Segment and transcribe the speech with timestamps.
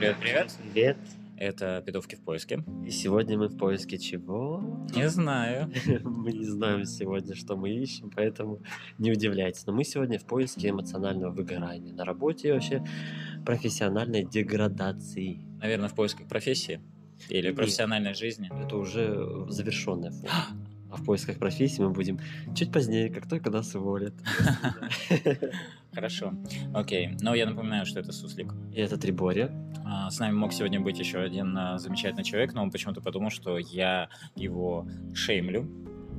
[0.00, 0.58] Привет, привет.
[0.72, 0.96] Привет.
[1.36, 2.64] Это «Пидовки в поиске».
[2.86, 4.64] И сегодня мы в поиске чего?
[4.94, 5.70] Не знаю.
[6.04, 8.62] Мы не знаем сегодня, что мы ищем, поэтому
[8.96, 9.66] не удивляйтесь.
[9.66, 12.82] Но мы сегодня в поиске эмоционального выгорания на работе и вообще
[13.44, 15.44] профессиональной деградации.
[15.60, 16.80] Наверное, в поисках профессии
[17.28, 17.56] или Нет.
[17.56, 18.50] профессиональной жизни.
[18.58, 20.32] Это уже завершенная форма.
[20.90, 22.18] А в поисках профессии мы будем
[22.54, 24.14] чуть позднее, как только нас уволят.
[25.92, 26.32] Хорошо.
[26.74, 27.16] Окей.
[27.20, 28.52] Но я напоминаю, что это Суслик.
[28.72, 29.50] И это Триборя.
[29.84, 33.30] А, С нами мог сегодня быть еще один а, замечательный человек, но он почему-то подумал,
[33.30, 35.68] что я его шеймлю.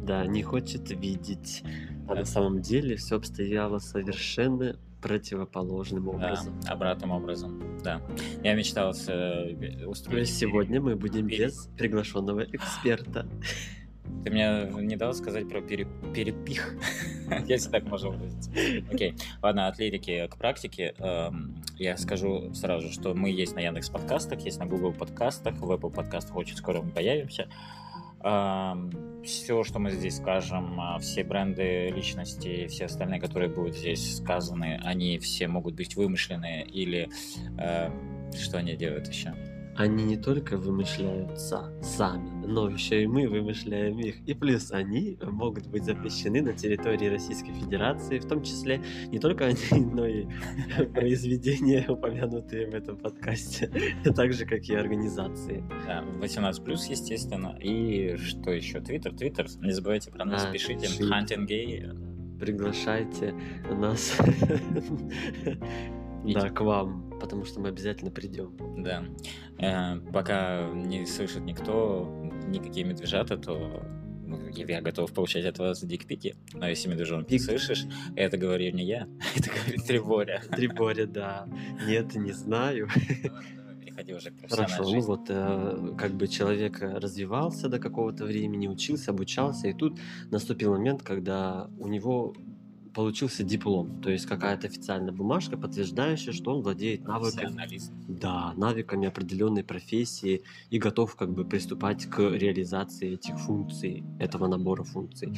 [0.05, 1.63] Да, не хочет видеть.
[2.07, 2.19] А Да.
[2.21, 6.59] на самом деле все обстояло совершенно противоположным Да, образом.
[6.67, 7.61] обратным образом.
[7.83, 8.01] Да.
[8.43, 10.27] Я мечтал с, э, устроить...
[10.27, 13.27] есть сегодня мы будем без приглашенного эксперта.
[14.23, 16.75] Ты мне не дал сказать про пере- перепих,
[17.47, 18.51] если так можно выразиться.
[18.91, 20.93] Окей, ладно, от лирики к практике.
[20.99, 25.71] Эм, Я скажу сразу, что мы есть на Яндекс подкастах, есть на Google подкастах, в
[25.71, 27.47] Apple подкастах очень скоро мы появимся.
[29.23, 34.79] Все, что мы здесь скажем, а, все бренды, личности, все остальные, которые будут здесь сказаны,
[34.83, 37.09] они все могут быть вымышленные или
[37.57, 37.89] э,
[38.39, 39.33] что они делают еще?
[39.75, 44.19] Они не только вымышляются сами, но еще и мы вымышляем их.
[44.27, 49.45] И плюс они могут быть запрещены на территории Российской Федерации, в том числе не только
[49.45, 50.27] они, но и
[50.93, 53.71] произведения, упомянутые в этом подкасте,
[54.15, 55.63] так же, как и организации.
[55.87, 57.57] Да, 18 плюс, естественно.
[57.61, 58.81] И что еще?
[58.81, 59.47] Твиттер, Твиттер.
[59.61, 60.87] Не забывайте про нас, пишите.
[60.87, 61.03] пишите.
[61.03, 62.37] Hunting Gay.
[62.39, 63.35] Приглашайте
[63.69, 64.17] нас
[66.23, 68.55] да, к вам, потому что мы обязательно придем.
[68.77, 69.05] Да.
[69.59, 73.83] Э, пока не слышит никто, никакие медвежата, то
[74.31, 76.35] ну, я готов получать от вас дикпики.
[76.53, 80.41] Но если медвежонок Дик- слышишь, это говорю не я, это говорит Триборя.
[80.51, 81.47] Триборя, да.
[81.85, 82.87] Нет, не знаю.
[83.81, 89.11] Переходи уже к Хорошо, ну вот, э, как бы человек развивался до какого-то времени, учился,
[89.11, 92.33] обучался, и тут наступил момент, когда у него
[92.93, 99.63] получился диплом, то есть какая-то официальная бумажка, подтверждающая, что он владеет навыками, да, навыками определенной
[99.63, 105.33] профессии и готов как бы приступать к реализации этих функций, этого набора функций.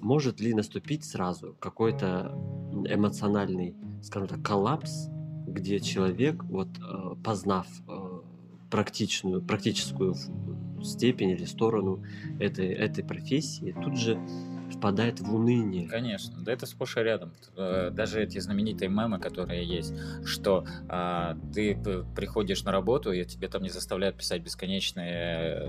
[0.00, 2.32] Может ли наступить сразу какой-то
[2.88, 5.08] эмоциональный, скажем так, коллапс,
[5.46, 8.20] где человек, вот э, познав э,
[8.70, 10.14] практичную, практическую
[10.82, 12.02] степень или сторону
[12.40, 14.18] этой, этой профессии, тут же
[14.76, 15.88] впадает в уныние.
[15.88, 17.32] Конечно, да это сплошь и рядом.
[17.56, 21.76] Э, Даже эти знаменитые мемы, которые есть, что а, ты
[22.16, 25.68] приходишь на работу, и тебе там не заставляют писать бесконечные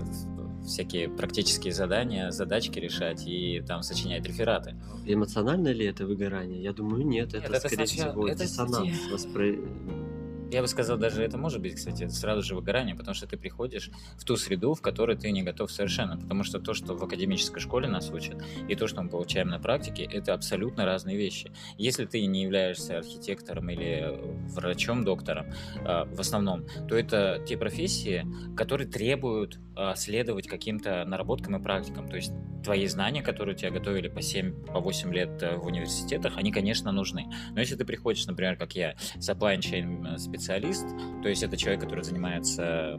[0.64, 4.74] всякие практические задания, задачки решать и там сочинять рефераты.
[5.04, 6.62] Эмоционально ли это выгорание?
[6.62, 7.32] Я думаю, нет.
[7.32, 8.90] Нет, это, это скорее сначала- всего, это, диссонанс.
[8.90, 10.05] кстати, воспри-
[10.50, 13.90] Я бы сказал, даже это может быть, кстати, сразу же выгорание, потому что ты приходишь
[14.16, 16.16] в ту среду, в которой ты не готов совершенно.
[16.16, 19.58] Потому что то, что в академической школе нас учат, и то, что мы получаем на
[19.58, 21.50] практике, это абсолютно разные вещи.
[21.78, 24.18] Если ты не являешься архитектором или
[24.54, 25.46] врачом, доктором,
[25.84, 28.24] э, в основном, то это те профессии,
[28.56, 32.08] которые требуют э, следовать каким-то наработкам и практикам.
[32.08, 32.32] То есть
[32.66, 36.90] твои знания, которые тебя готовили по 7, по 8 лет э, в университетах, они, конечно,
[36.90, 37.26] нужны.
[37.52, 40.84] Но если ты приходишь, например, как я, supply chain э, специалист,
[41.22, 42.98] то есть это человек, который занимается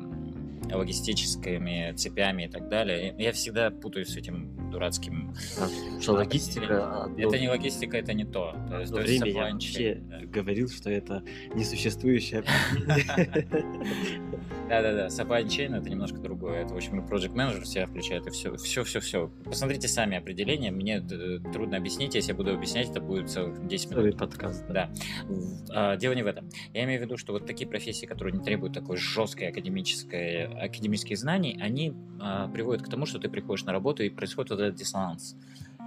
[0.72, 3.14] логистическими цепями и так далее.
[3.18, 5.34] Я всегда путаюсь с этим дурацким.
[5.58, 7.04] А, потому что логистика...
[7.04, 8.56] одно- Это не логистика, это не то.
[8.70, 10.20] То есть, то есть время я supply вообще да.
[10.26, 11.24] говорил, что это
[11.54, 12.44] несуществующее.
[14.68, 16.64] Да-да-да, supply chain это немножко другое.
[16.64, 19.32] Это, в общем, project в себя включает, и все, все, все, все.
[19.46, 20.72] Посмотрите сами определение.
[20.72, 22.16] Мне э, трудно объяснить.
[22.16, 24.18] Если я буду объяснять, это будет целых 10 минут.
[24.18, 24.66] Подкаст.
[24.68, 24.92] Да.
[25.70, 26.50] А, Дело не в этом.
[26.74, 31.18] Я имею в виду, что вот такие профессии, которые не требуют такой жесткой академической, академических
[31.18, 34.80] знаний, они а, приводят к тому, что ты приходишь на работу и происходит вот этот
[34.80, 35.36] диссонанс.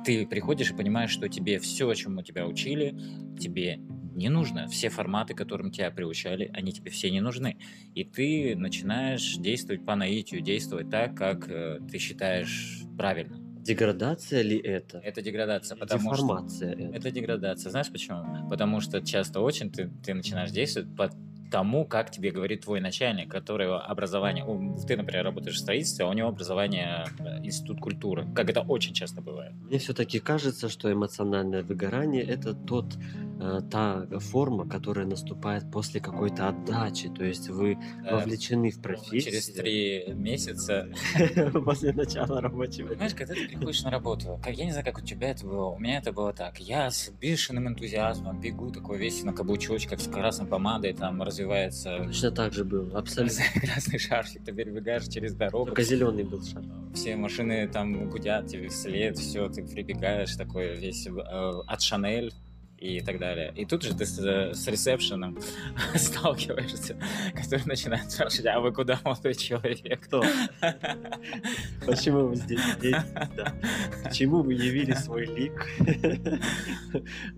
[0.05, 2.97] Ты приходишь и понимаешь, что тебе все, о чем тебя учили,
[3.39, 3.81] тебе
[4.15, 4.67] не нужно.
[4.69, 7.59] Все форматы, которым тебя приучали, они тебе все не нужны.
[7.95, 13.37] И ты начинаешь действовать по наитию, действовать так, как э, ты считаешь правильно.
[13.63, 14.99] Деградация ли это?
[14.99, 16.23] Это деградация, потому что...
[16.23, 16.97] Деформация это.
[16.97, 17.71] Это деградация.
[17.71, 18.49] Знаешь почему?
[18.49, 21.11] Потому что часто очень ты, ты начинаешь действовать по
[21.51, 24.45] тому, как тебе говорит твой начальник, которого образование...
[24.87, 28.27] Ты, например, работаешь в строительстве, а у него образование э, институт культуры.
[28.35, 29.53] Как это очень часто бывает.
[29.69, 32.97] Мне все-таки кажется, что эмоциональное выгорание это тот
[33.41, 37.09] э, та форма, которая наступает после какой-то отдачи.
[37.09, 38.17] То есть вы Да.
[38.17, 40.89] вовлечены в Через профессию три месяца
[41.65, 42.89] после начала рабочего.
[42.89, 45.67] Понимаешь, когда ты приходишь на работу, как я не знаю, как у тебя это было,
[45.67, 46.59] у меня это было так.
[46.61, 52.31] Я с бешеным энтузиазмом бегу такой весь на каблучочках с красной помадой, там развивается Точно
[52.31, 53.45] так же было, абсолютно.
[53.61, 56.63] красный шарфик, ты перебегаешь через дорогу, Только зеленый был шар.
[56.95, 62.33] все машины там гудят тебе вслед, все, ты прибегаешь такой весь э, от Шанель
[62.81, 63.53] и так далее.
[63.57, 65.39] И тут же ты с, э, с ресепшеном
[65.95, 66.97] сталкиваешься,
[67.35, 70.01] который начинает спрашивать, а вы куда, молодой человек?
[70.01, 70.25] Кто?
[71.87, 72.61] Почему вы здесь?
[72.79, 72.97] здесь?
[73.37, 73.55] Да.
[74.03, 75.67] Почему вы явили свой лик?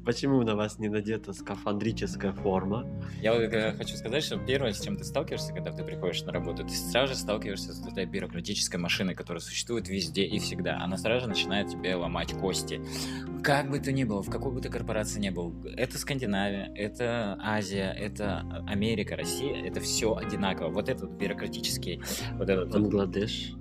[0.04, 2.86] Почему на вас не надета скафандрическая форма?
[3.20, 6.32] Я вот э, хочу сказать, что первое, с чем ты сталкиваешься, когда ты приходишь на
[6.32, 10.78] работу, ты сразу же сталкиваешься с этой бюрократической машиной, которая существует везде и всегда.
[10.78, 12.80] Она сразу же начинает тебе ломать кости.
[13.42, 17.38] Как бы ты ни был, в какой бы ты корпорации ни был, это Скандинавия, это
[17.40, 20.68] Азия, это Америка, Россия, это все одинаково.
[20.68, 22.00] Вот этот бюрократический,
[22.34, 23.54] вот этот Бангладеш.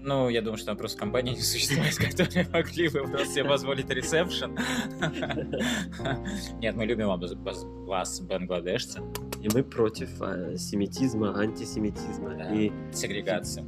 [0.00, 3.90] ну, я думаю, что там просто компании не существует, которые могли бы просто себе позволить
[3.90, 4.56] ресепшн.
[6.60, 9.00] Нет, мы любим вас, бангладешцы,
[9.42, 13.64] И мы против э, семитизма, антисемитизма и сегрегации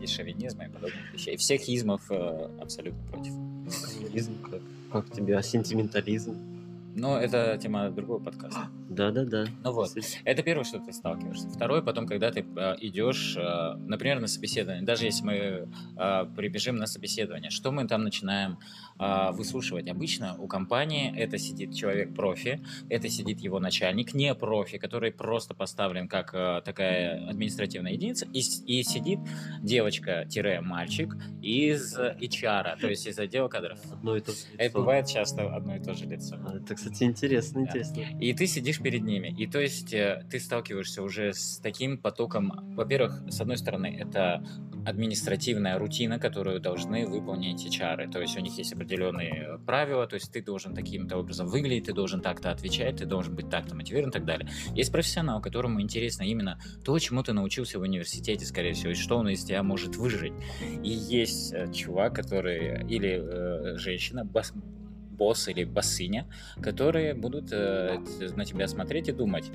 [0.02, 1.36] и шовинизма и подобных вещей.
[1.36, 3.51] Всех измов э, абсолютно против.
[3.70, 4.34] Коммунизм.
[4.42, 4.60] Как,
[4.92, 5.42] как тебе?
[5.42, 6.36] Сентиментализм?
[6.94, 8.68] Но это тема другого подкаста.
[8.94, 9.46] Да-да-да.
[9.64, 9.90] Ну вот,
[10.24, 11.48] это первое, что ты сталкиваешься.
[11.48, 16.76] Второе, потом, когда ты э, идешь, э, например, на собеседование, даже если мы э, прибежим
[16.76, 18.58] на собеседование, что мы там начинаем
[18.98, 19.88] э, выслушивать?
[19.88, 26.08] Обычно у компании это сидит человек-профи, это сидит его начальник, не профи, который просто поставлен
[26.08, 29.18] как э, такая административная единица, и, и сидит
[29.62, 33.78] девочка-мальчик из HR, то есть из отдела кадров.
[33.90, 34.78] Одно и то же Это лицо.
[34.78, 36.36] бывает часто одно и то же лицо.
[36.54, 37.66] Это, кстати, интересно, Да.
[37.68, 38.18] интересно.
[38.20, 39.34] И ты сидишь перед ними.
[39.38, 42.52] И то есть э, ты сталкиваешься уже с таким потоком.
[42.74, 44.44] Во-первых, с одной стороны, это
[44.84, 48.10] административная рутина, которую должны выполнить HR.
[48.10, 51.92] То есть у них есть определенные правила, то есть ты должен таким-то образом выглядеть, ты
[51.92, 54.48] должен так-то отвечать, ты должен быть так-то мотивирован и так далее.
[54.74, 59.18] Есть профессионал, которому интересно именно то, чему ты научился в университете, скорее всего, и что
[59.18, 60.32] он из тебя может выжить.
[60.82, 64.52] И есть э, чувак, который, или э, женщина, бас-
[65.22, 66.26] босс или бассыня,
[66.60, 67.98] которые будут э,
[68.36, 69.50] на тебя смотреть и думать,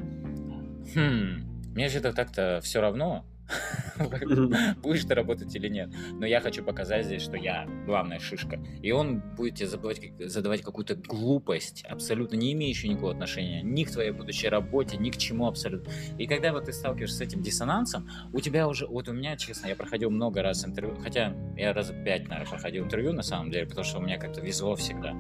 [0.96, 3.26] хм, мне же это так-то все равно,
[4.82, 5.90] будешь ты работать или нет.
[6.14, 8.60] Но я хочу показать здесь, что я главная шишка.
[8.82, 13.92] И он будет тебе задавать, задавать какую-то глупость, абсолютно не имеющую никакого отношения ни к
[13.92, 15.92] твоей будущей работе, ни к чему абсолютно.
[16.18, 19.68] И когда вот ты сталкиваешься с этим диссонансом, у тебя уже, вот у меня, честно,
[19.68, 23.66] я проходил много раз интервью, хотя я раза пять, наверное, проходил интервью на самом деле,
[23.66, 25.16] потому что у меня как-то везло всегда.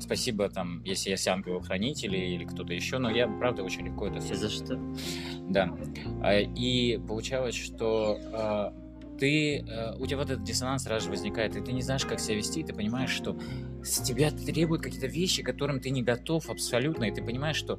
[0.00, 4.34] Спасибо там, если есть ангелы-хранители или кто-то еще, но я, правда, очень легко это все
[4.34, 4.78] За что?
[5.48, 5.70] да.
[6.22, 8.72] А, И получалось, что а,
[9.20, 12.18] ты, э, у тебя вот этот диссонанс сразу же возникает, и ты не знаешь, как
[12.18, 13.38] себя вести, и ты понимаешь, что
[13.84, 17.78] с тебя требуют какие-то вещи, к которым ты не готов абсолютно, и ты понимаешь, что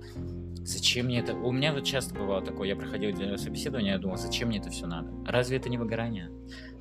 [0.57, 1.33] зачем мне это...
[1.33, 4.69] У меня вот часто бывало такое, я проходил для собеседования, я думал, зачем мне это
[4.69, 5.11] все надо?
[5.25, 6.29] Разве это не выгорание?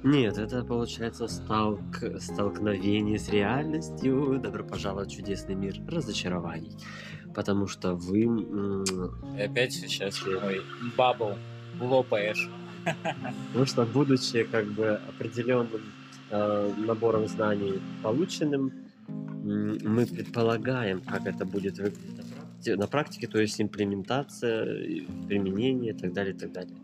[0.02, 2.02] Нет, это получается сталк...
[2.18, 4.40] столкновение с реальностью.
[4.42, 6.72] Добро пожаловать в чудесный мир разочарований.
[7.34, 8.22] Потому что вы...
[9.36, 10.62] И опять сейчас мой
[10.96, 11.36] бабл
[11.80, 12.48] лопаешь.
[13.48, 15.82] Потому что, будучи как бы определенным
[16.30, 18.72] э, набором знаний полученным,
[19.42, 22.29] мы предполагаем, как это будет выглядеть
[22.60, 24.64] практи- на практике, то есть имплементация,
[25.28, 26.76] применение и так далее, и так далее.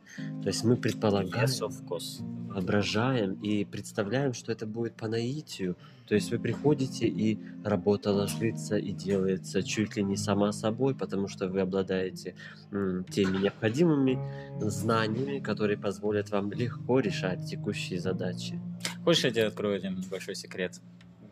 [0.42, 2.22] То есть мы предполагаем, Yes, of course.
[2.48, 5.76] воображаем и представляем, что это будет по наитию.
[6.08, 11.28] То есть вы приходите, и работа ложится и делается чуть ли не сама собой, потому
[11.28, 12.34] что вы обладаете
[12.72, 14.18] м, теми необходимыми
[14.60, 18.58] знаниями, которые позволят вам легко решать текущие задачи.
[19.04, 20.80] Хочешь, я тебе открою один небольшой секрет?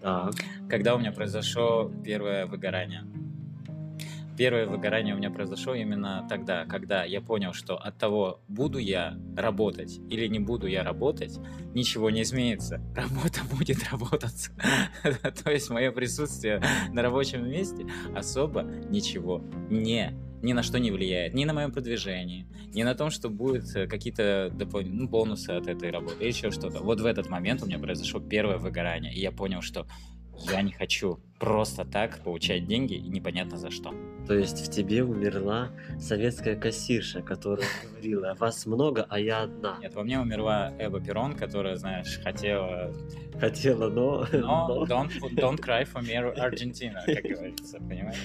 [0.02, 0.30] Да.
[0.68, 3.04] когда у меня произошло первое выгорание.
[4.36, 9.16] Первое выгорание у меня произошло именно тогда, когда я понял, что от того, буду я
[9.36, 11.38] работать или не буду я работать,
[11.72, 12.80] ничего не изменится.
[12.96, 14.50] Работа будет работаться.
[15.44, 16.60] То есть мое присутствие
[16.92, 20.12] на рабочем месте особо ничего не
[20.42, 23.86] ни на что не влияет, ни на моем продвижении, ни на том, что будут э,
[23.86, 26.80] какие-то допол- ну, бонусы от этой работы, или еще что-то.
[26.80, 29.86] Вот в этот момент у меня произошло первое выгорание, и я понял, что
[30.52, 33.92] я не хочу просто так получать деньги и непонятно за что.
[34.26, 39.76] То есть в тебе умерла советская кассирша, которая говорила, вас много, а я одна.
[39.80, 42.92] Нет, во мне умерла Эва Перрон, которая, знаешь, хотела...
[43.38, 44.26] Хотела, но...
[44.32, 48.16] Но но- don't, don't cry for me, Argentina, как говорится, понимаешь?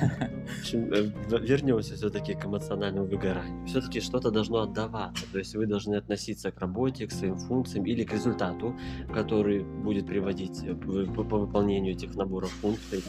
[0.00, 1.10] В общем, э,
[1.40, 3.66] вернемся все-таки к эмоциональному выгоранию.
[3.66, 5.24] Все-таки что-то должно отдаваться.
[5.32, 8.76] То есть вы должны относиться к работе, к своим функциям или к результату,
[9.12, 13.02] который будет приводить э, по выполнению этих наборов функций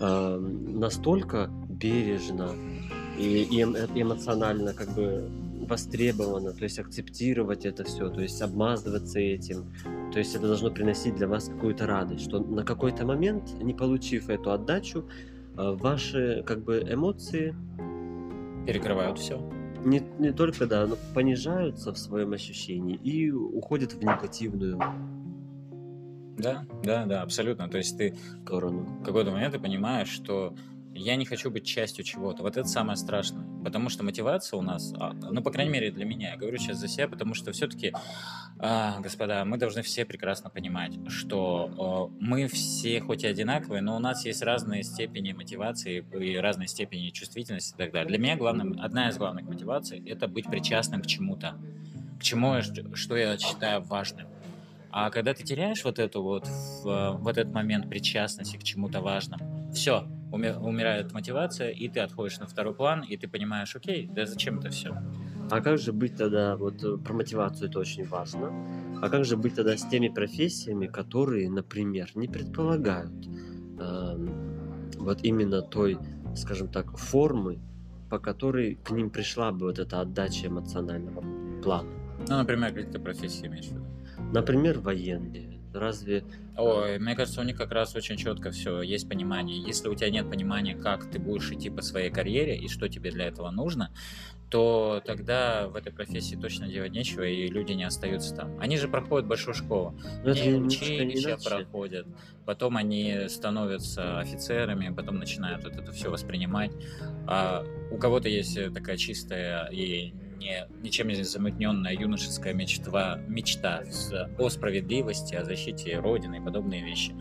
[0.00, 2.50] э, настолько бережно
[3.18, 5.30] и, и и эмоционально как бы
[5.70, 9.72] востребовано, то есть акцептировать это все, то есть обмазываться этим,
[10.12, 14.28] то есть это должно приносить для вас какую-то радость, что на какой-то момент, не получив
[14.28, 15.04] эту отдачу,
[15.56, 17.54] э, ваши как бы эмоции
[18.66, 19.40] Перекрывают все.
[19.84, 24.78] не, не только да, но понижаются в своем ощущении и уходят в негативную
[26.40, 27.68] Да, да, да, абсолютно.
[27.68, 28.82] То есть ты сторону.
[29.00, 30.54] в какой-то момент ты понимаешь, что
[30.94, 32.42] я не хочу быть частью чего-то.
[32.42, 33.46] Вот это самое страшное.
[33.62, 36.78] Потому что мотивация у нас, а, ну, по крайней мере, для меня, я говорю сейчас
[36.78, 37.92] за себя, потому что все-таки,
[38.58, 43.98] господа, мы должны все прекрасно понимать, что э, мы все хоть и одинаковые, но у
[43.98, 48.08] нас есть разные степени мотивации и разные степени чувствительности и так далее.
[48.08, 51.56] Для меня главным, одна из главных мотиваций– это быть причастным к чему-то,
[52.18, 52.56] к чему,
[52.94, 54.26] что я считаю важным.
[54.92, 59.70] А когда ты теряешь вот эту вот в, в этот момент причастности к чему-то важному,
[59.72, 64.58] все, умирает мотивация, и ты отходишь на второй план, и ты понимаешь, окей, да зачем
[64.58, 64.96] это все?
[65.50, 68.52] А как же быть тогда, вот э, про мотивацию это очень важно,
[69.02, 73.26] а как же быть тогда с теми профессиями, которые, например, не предполагают
[73.80, 75.98] эм, вот именно той,
[76.36, 77.58] скажем так, формы,
[78.08, 81.24] по которой к ним пришла бы вот эта отдача эмоционального
[81.62, 81.90] плана?
[82.28, 83.84] Ну, например, какие-то профессии имеешь в виду?
[84.32, 85.60] Например, военные.
[85.72, 86.24] Разве
[86.56, 89.58] Ой, мне кажется, у них как раз очень четко все, есть понимание.
[89.58, 93.10] Если у тебя нет понимания, как ты будешь идти по своей карьере и что тебе
[93.10, 93.90] для этого нужно,
[94.50, 98.58] то тогда в этой профессии точно делать нечего, и люди не остаются там.
[98.58, 99.94] Они же проходят большую школу,
[100.24, 102.06] ну, они училища проходят,
[102.44, 106.72] потом они становятся офицерами, потом начинают вот это все воспринимать.
[107.26, 113.82] А у кого-то есть э, такая чистая и не, ничем не замутненная юношеская мечта, мечта
[114.38, 117.14] о справедливости, о защите Родины и подобные вещи.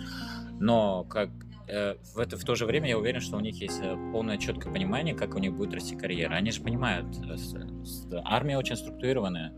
[0.59, 1.29] Но как
[1.67, 4.37] э, в, это, в то же время я уверен, что у них есть э, полное
[4.37, 6.33] четкое понимание, как у них будет расти карьера.
[6.35, 9.53] Они же понимают, э, армия очень структурированная.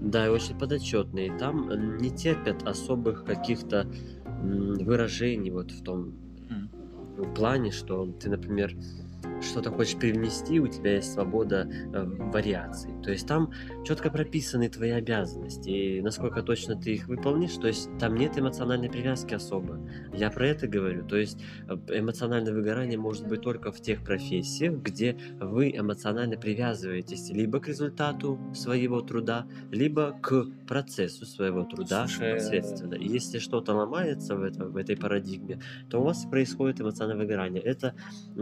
[0.00, 1.36] Да, и очень подотчетные.
[1.38, 3.90] Там не терпят особых каких-то
[4.40, 6.14] выражений вот в том
[6.48, 7.34] М.
[7.34, 8.72] плане, что ты, например,
[9.40, 12.90] что-то хочешь привнести, у тебя есть свобода э, вариаций.
[13.02, 13.52] То есть там
[13.84, 18.90] четко прописаны твои обязанности, и насколько точно ты их выполнишь, то есть там нет эмоциональной
[18.90, 19.78] привязки особо.
[20.12, 21.06] Я про это говорю.
[21.06, 27.30] То есть э, эмоциональное выгорание может быть только в тех профессиях, где вы эмоционально привязываетесь
[27.30, 32.94] либо к результату своего труда, либо к процессу своего труда Слушай, непосредственно.
[32.94, 37.62] И если что-то ломается в, это, в этой парадигме, то у вас происходит эмоциональное выгорание.
[37.62, 37.94] Это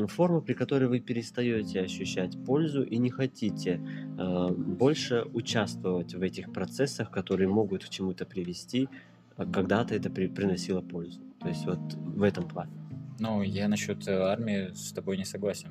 [0.08, 3.80] форма, при которой вы перестаете ощущать пользу и не хотите
[4.18, 8.88] э, больше участвовать в этих процессах, которые могут к чему-то привести,
[9.36, 11.20] а когда-то это при- приносило пользу.
[11.40, 12.72] То есть вот в этом плане.
[13.18, 15.70] Ну, я насчет э, армии с тобой не согласен.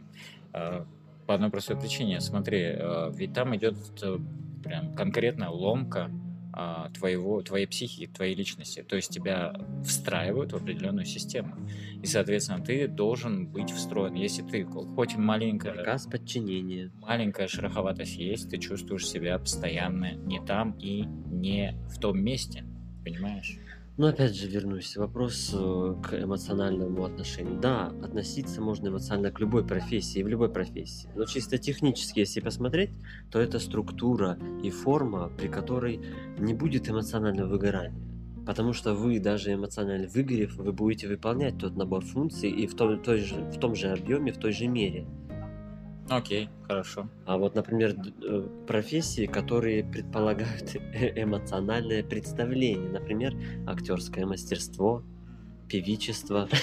[0.54, 0.86] Э,
[1.28, 2.22] По одной простой причине.
[2.22, 2.76] Смотри,
[3.18, 4.20] ведь там идет э,
[4.64, 6.12] прям конкретная ломка
[6.58, 8.82] а, твоего, твоей психики, твоей личности.
[8.88, 11.54] То есть тебя встраивают в определенную систему.
[12.02, 14.14] И, соответственно, ты должен быть встроен.
[14.14, 16.94] Если ты хоть маленькая, Приказ подчинения.
[17.02, 22.64] маленькая шероховатость есть, ты чувствуешь себя постоянно не там и не в том месте.
[23.04, 23.60] Понимаешь?
[23.98, 24.98] Но опять же вернусь.
[24.98, 27.60] Вопрос э, к эмоциональному отношению.
[27.62, 31.10] Да, относиться можно эмоционально к любой профессии, в любой профессии.
[31.16, 32.90] Но чисто технически, если посмотреть,
[33.32, 36.02] то это структура и форма, при которой
[36.38, 38.06] не будет эмоционального выгорания.
[38.46, 43.02] Потому что вы, даже эмоционально выгорев, вы будете выполнять тот набор функций и в том,
[43.02, 45.08] той же, в том же объеме, в той же мере.
[46.10, 47.10] Окей, хорошо.
[47.26, 53.36] А вот, например, э, профессии, которые предполагают э- эмоциональное представление, например,
[53.68, 55.04] актерское мастерство,
[55.68, 56.48] певичество.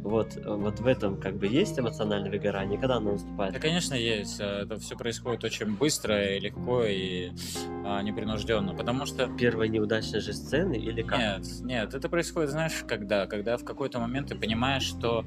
[0.00, 3.58] Вот, вот в этом как бы есть эмоциональное выгорание, когда оно Да, наступает.
[3.58, 4.38] конечно, есть.
[4.40, 7.30] Э, Это все происходит очень быстро и легко и
[7.84, 8.74] а, непринужденно.
[8.74, 11.18] Потому что Первой неудачной же сцены или как?
[11.18, 13.26] Нет, нет, это происходит, знаешь, когда?
[13.26, 15.24] Когда в какой-то момент ты понимаешь, что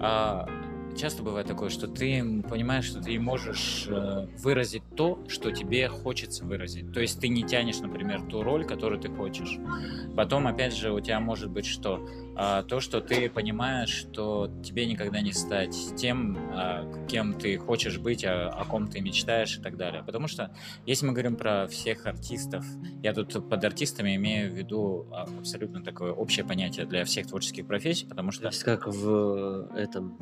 [0.00, 0.48] а,
[0.96, 6.44] часто бывает такое, что ты понимаешь, что ты можешь э, выразить то, что тебе хочется
[6.44, 6.92] выразить.
[6.92, 9.58] То есть ты не тянешь, например, ту роль, которую ты хочешь.
[10.16, 12.06] Потом, опять же, у тебя может быть что?
[12.38, 17.98] А, то, что ты понимаешь, что тебе никогда не стать тем, а, кем ты хочешь
[17.98, 20.02] быть, а, о ком ты мечтаешь и так далее.
[20.04, 22.64] Потому что, если мы говорим про всех артистов,
[23.02, 27.66] я тут под артистами имею в виду а, абсолютно такое общее понятие для всех творческих
[27.66, 28.42] профессий, потому что...
[28.42, 30.18] То есть как в этом,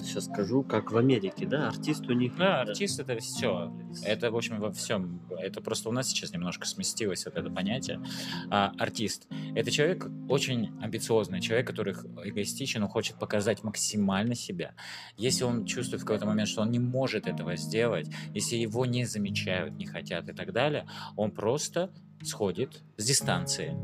[0.00, 2.36] сейчас скажу, как в Америке, да, артист у них...
[2.36, 3.72] Да, артист это все.
[4.04, 5.20] Это, в общем, во всем.
[5.38, 8.00] Это просто у нас сейчас немножко сместилось вот это понятие.
[8.48, 14.74] А, артист— это человек очень амбициозный, человек, который эгоистичен, он хочет показать максимально себя.
[15.16, 19.04] Если он чувствует в какой-то момент, что он не может этого сделать, если его не
[19.04, 20.86] замечают, не хотят и так далее,
[21.16, 21.90] он просто
[22.22, 23.76] сходит с дистанции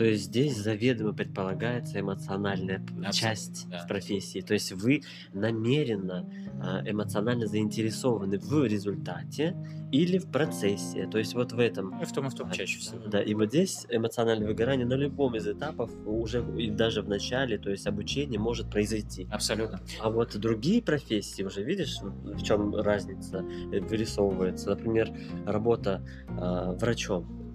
[0.00, 3.80] то есть здесь заведомо предполагается эмоциональная Абсолютно, часть да.
[3.80, 4.40] в профессии.
[4.40, 5.02] То есть вы
[5.34, 6.26] намеренно
[6.58, 9.54] а, эмоционально заинтересованы в результате
[9.92, 11.06] или в процессе.
[11.06, 12.00] То есть вот в этом.
[12.00, 13.08] И в том и в том чаще всего.
[13.08, 17.58] Да, и вот здесь эмоциональное выгорание на любом из этапов уже и даже в начале,
[17.58, 19.28] то есть обучение может произойти.
[19.30, 19.80] Абсолютно.
[20.00, 24.70] А вот другие профессии уже видишь, в чем разница э, вырисовывается.
[24.70, 25.10] Например,
[25.44, 27.49] работа э, врачом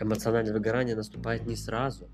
[0.00, 2.08] эмоциональное выгорание наступает не сразу.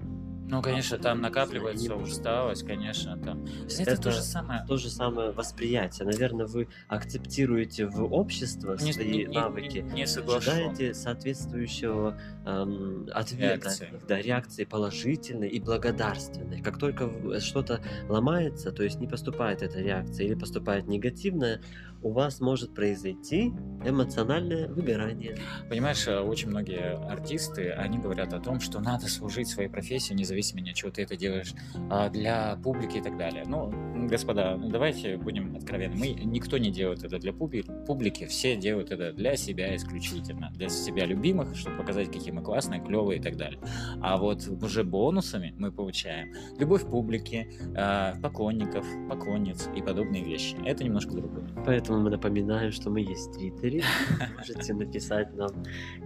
[0.47, 3.45] Ну, конечно, там накапливается усталость, конечно, там.
[3.65, 4.65] Это, это то же самое.
[4.67, 6.07] То же самое восприятие.
[6.07, 13.45] Наверное, вы акцептируете в общество не, свои не, навыки, не, не ожидаете соответствующего эм, ответа,
[13.45, 13.89] реакции.
[14.07, 16.61] да, реакции положительной и благодарственной.
[16.61, 21.63] Как только что-то ломается, то есть не поступает эта реакция или поступает негативная,
[22.05, 23.49] у вас может произойти
[23.83, 25.39] эмоциональное выгорание.
[25.71, 30.61] Понимаешь, э, очень многие артисты, они говорят о том, что надо служить своей профессии, независимо
[30.69, 31.55] от чего ты это делаешь,
[31.91, 33.45] а, для публики и так далее.
[33.47, 33.73] Ну,
[34.09, 35.97] господа, ну, давайте будем откровенны.
[35.97, 41.07] Мы, никто не делает это для публики, все делают это для себя исключительно, для себя
[41.07, 43.61] любимых, чтобы показать, какие мы классные, клевые и так далее.
[44.01, 50.57] А вот уже бонусами мы получаем любовь публики, а, поклонников, поклонниц и подобные вещи.
[50.65, 51.49] Это немножко другое.
[51.65, 53.83] Поэтому мы напоминаем, что мы есть в Твиттере.
[54.37, 55.51] Можете написать нам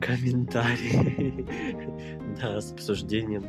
[0.01, 1.47] комментарии
[2.41, 3.45] да, с обсуждением.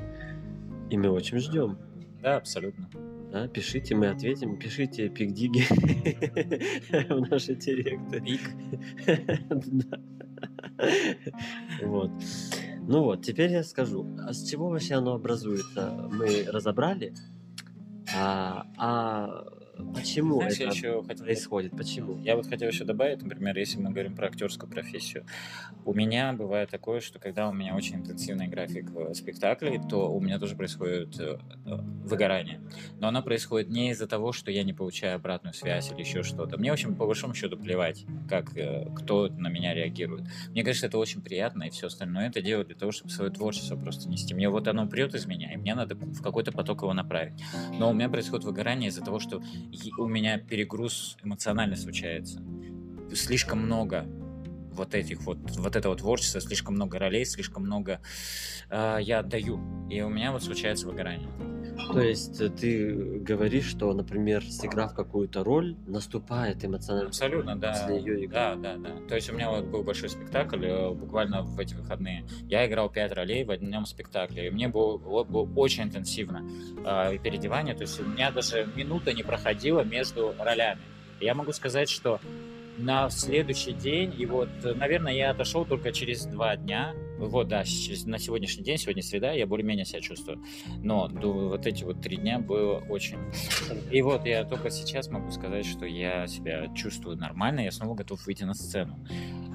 [0.89, 1.77] И мы очень ждем.
[2.21, 2.89] Да, абсолютно.
[3.31, 4.57] Да, пишите, мы ответим.
[4.57, 5.61] Пишите пик-диги
[7.13, 8.21] в наши директы.
[8.21, 8.41] Пик.
[11.83, 12.11] Вот.
[12.87, 17.13] Ну вот, теперь я скажу, а с чего вообще оно образуется, мы разобрали,
[18.15, 19.45] а, а
[19.93, 21.25] Почему Знаешь, это еще хотел...
[21.25, 21.71] происходит?
[21.71, 22.17] Почему?
[22.17, 25.25] Я вот хотел еще добавить, например, если мы говорим про актерскую профессию.
[25.85, 30.19] У меня бывает такое, что когда у меня очень интенсивный график в спектакле, то у
[30.19, 32.61] меня тоже происходит э, э, выгорание.
[32.99, 36.57] Но оно происходит не из-за того, что я не получаю обратную связь или еще что-то.
[36.57, 40.25] Мне, в общем, по большому счету плевать, как э, кто на меня реагирует.
[40.49, 43.75] Мне кажется, это очень приятно, и все остальное это делаю для того, чтобы свое творчество
[43.75, 44.33] просто нести.
[44.33, 47.41] Мне вот оно прет из меня, и мне надо в какой-то поток его направить.
[47.77, 49.41] Но у меня происходит выгорание из-за того, что
[49.97, 52.41] у меня перегруз эмоционально случается.
[53.13, 54.05] Слишком много
[54.71, 57.99] вот этих вот, вот этого творчества, слишком много ролей, слишком много
[58.69, 59.59] э, я отдаю.
[59.89, 61.29] И у меня вот случается выгорание.
[61.87, 67.09] То есть э, ты говоришь, что, например, сыграв какую-то роль, наступает эмоционально.
[67.09, 67.71] Абсолютно, да.
[67.71, 68.33] После ее игры.
[68.33, 68.89] Да, да, да.
[69.07, 72.25] То есть у меня вот был большой спектакль э, буквально в эти выходные.
[72.47, 76.43] Я играл пять ролей в одном спектакле, и мне было, было очень интенсивно
[76.85, 77.75] э, переодевание.
[77.75, 80.81] То есть у меня даже минута не проходила между ролями.
[81.19, 82.19] Я могу сказать, что
[82.79, 86.93] на следующий день, и вот, наверное, я отошел только через два дня.
[87.17, 87.63] Вот, да,
[88.05, 90.41] на сегодняшний день, сегодня среда, я более-менее себя чувствую.
[90.77, 93.17] Но вот эти вот три дня было очень...
[93.91, 98.25] И вот я только сейчас могу сказать, что я себя чувствую нормально, я снова готов
[98.25, 99.05] выйти на сцену.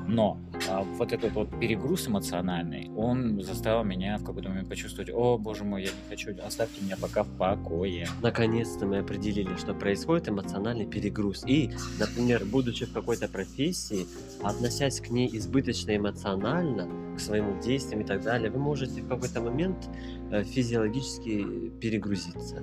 [0.06, 0.38] Но
[0.68, 5.64] а, вот этот вот перегруз эмоциональный, он заставил меня в какой-то момент почувствовать, о, боже
[5.64, 8.06] мой, я не хочу, оставьте меня пока в покое.
[8.22, 11.44] Наконец-то мы определили, что происходит эмоциональный перегруз.
[11.46, 14.06] И, например, будучи в какой-то профессии,
[14.42, 19.40] относясь к ней избыточно эмоционально, к своим действиям и так далее, вы можете в какой-то
[19.40, 19.88] момент
[20.30, 22.62] э, физиологически перегрузиться.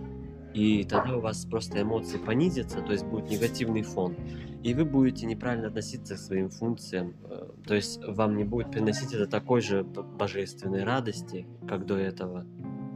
[0.53, 4.15] И тогда у вас просто эмоции понизятся, то есть будет негативный фон
[4.63, 7.15] и вы будете неправильно относиться к своим функциям.
[7.23, 12.45] Э, то есть вам не будет приносить это такой же божественной радости, как до этого.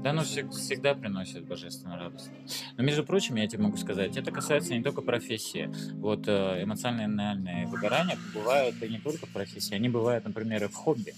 [0.03, 2.29] Да, оно всегда приносит божественную радость.
[2.77, 5.71] Но, между прочим, я тебе могу сказать, это касается не только профессии.
[5.93, 10.75] Вот э, эмоциональные выгорания бывают и не только в профессии, они бывают, например, и в
[10.75, 11.13] хобби.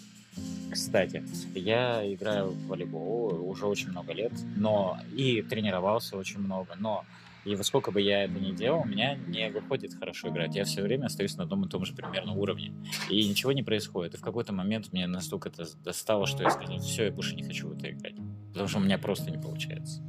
[0.71, 1.23] Кстати,
[1.55, 7.05] я играю в волейбол уже очень много лет, но и тренировался очень много, но
[7.47, 10.53] И вот сколько бы я это ни делал, у меня не выходит хорошо играть.
[10.55, 12.73] Я все время остаюсь на одном и том же примерно уровне.
[13.09, 14.15] И ничего не происходит.
[14.15, 17.43] И в какой-то момент мне настолько это достало, что я сказал, все, я больше не
[17.43, 18.15] хочу в это играть.
[18.51, 20.01] Потому что у меня просто не получается.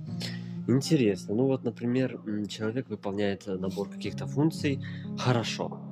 [0.66, 1.34] Интересно.
[1.36, 4.82] Ну вот, например, человек выполняет э, набор каких-то функций
[5.16, 5.87] хорошо.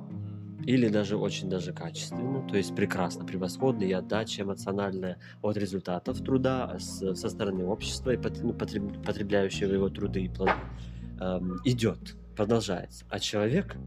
[0.65, 6.77] Или даже очень даже качественно, то есть прекрасно, превосходно, и отдача эмоциональная от результатов труда
[6.79, 10.59] с, со стороны общества и потребляющего его труды и планы
[11.19, 13.05] эм, идет, продолжается.
[13.09, 13.77] А человек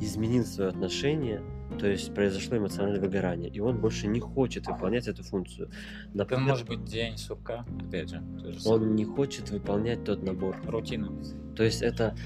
[0.00, 1.42] изменил свое отношение
[1.78, 5.70] то есть произошло эмоциональное выгорание, и он больше не хочет выполнять эту функцию.
[6.12, 8.22] Например, Это может быть день сурка, опять же.
[8.66, 10.56] Он не хочет выполнять тот набор.
[10.66, 11.10] Рутина.
[11.56, 12.16] То есть это,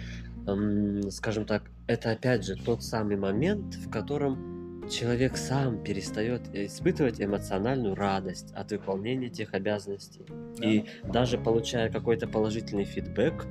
[1.10, 7.94] скажем так, это опять же тот самый момент, в котором человек сам перестает испытывать эмоциональную
[7.94, 10.26] радость от выполнения тех обязанностей.
[10.28, 10.68] Да.
[10.68, 13.46] И даже получая какой-то положительный фидбэк,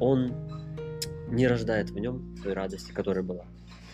[0.00, 0.32] он
[1.28, 3.44] не рождает в нем той радости, которая была.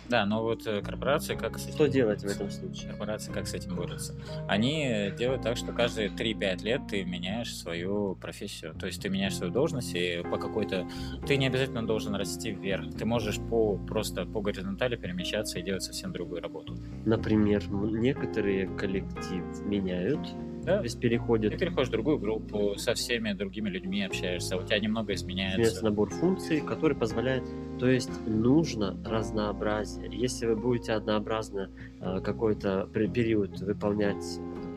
[0.08, 1.74] Да, но вот э, корпорации как с этим...
[1.74, 2.90] Что делать в этом случае?
[2.90, 4.14] Корпорации как с этим борются?
[4.48, 8.74] Они делают так, что каждые 3-5 лет ты меняешь свою профессию.
[8.74, 10.86] То есть ты меняешь свою должность, и по какой-то...
[11.26, 12.94] Ты не обязательно должен расти вверх.
[12.96, 16.76] Ты можешь по, просто по горизонтали перемещаться и делать совсем другую работу.
[17.04, 20.20] Например, некоторые коллектив меняют
[20.64, 20.78] да.
[20.78, 21.52] То есть переходит.
[21.52, 25.60] Ты переходишь в другую группу, со всеми другими людьми общаешься, у тебя немного изменяется.
[25.60, 27.44] Есть набор функций, который позволяет
[27.78, 30.08] то есть нужно разнообразие.
[30.12, 34.24] Если вы будете однообразно э, какой-то период выполнять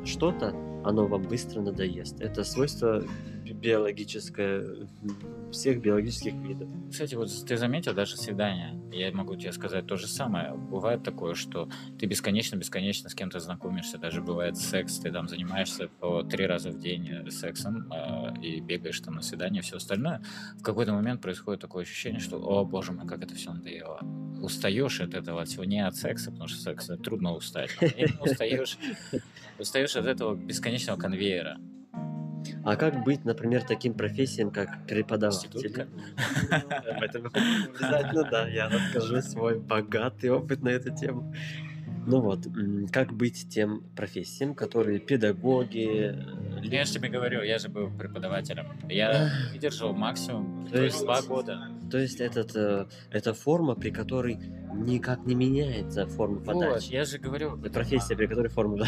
[0.04, 0.50] что-то,
[0.84, 2.20] оно вам быстро надоест.
[2.22, 3.04] Это свойство
[3.60, 4.88] биологическое
[5.52, 6.70] всех биологических видов.
[6.92, 8.80] Кстати, вот ты заметил даже свидание.
[8.92, 10.54] Я могу тебе сказать то же самое.
[10.54, 13.98] Бывает такое, что ты бесконечно-бесконечно с кем-то знакомишься.
[13.98, 18.60] Даже бывает секс, ты там занимаешься по три раза в день э, сексом э, и
[18.60, 20.22] бегаешь там на свидание, все остальное.
[20.60, 24.00] В какой-то момент происходит такое ощущение, что, о боже мой, как это все надоело.
[24.42, 27.72] Устаешь от этого всего, не от секса, потому что секс трудно устать.
[28.22, 28.78] Устаешь,
[29.60, 31.58] устаешь от этого бесконечного конвейера.
[32.64, 35.88] А как быть, например, таким профессиям, как преподаватель?
[37.76, 41.34] Обязательно, да, я расскажу свой богатый опыт на эту тему.
[42.08, 42.48] Ну вот,
[42.94, 46.16] как быть тем профессиям, которые педагоги...
[46.16, 48.66] Э, я же тебе говорю, я же был преподавателем.
[48.88, 51.68] Я выдержал максимум, то есть два года.
[51.90, 54.40] То есть этот, э, это форма, при которой
[54.74, 56.86] никак не меняется форма подачи.
[56.86, 57.58] Вот, я же говорю...
[57.58, 58.86] Профессия, при которой форма...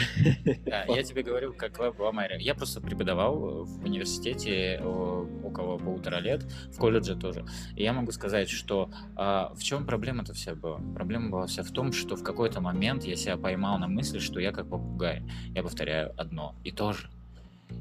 [0.66, 2.44] Да, я тебе говорю, как в Америке.
[2.44, 7.46] Я просто преподавал в университете около полутора лет, в колледже тоже.
[7.76, 10.80] И я могу сказать, что а, в чем проблема-то вся была?
[10.96, 14.40] Проблема была вся в том, что в какой-то момент я себя поймал на мысли, что
[14.40, 15.24] я как попугай.
[15.56, 17.10] Я повторяю одно и то же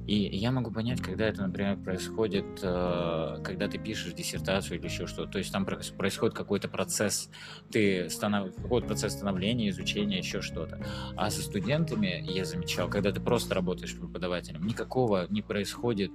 [0.08, 5.06] и я могу понять, когда это, например, происходит, э, когда ты пишешь диссертацию или еще
[5.06, 5.32] что-то.
[5.32, 7.28] То есть там происходит какой-то процесс,
[7.70, 8.54] ты станов...
[8.54, 10.80] какой-то процесс становления, изучения, еще что-то.
[11.14, 16.12] А со студентами я замечал, когда ты просто работаешь преподавателем, никакого не происходит